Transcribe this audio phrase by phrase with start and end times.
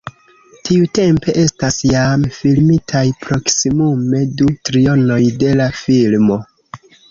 [0.69, 6.43] Tiutempe estas jam filmitaj proksimume du trionoj de la filmo.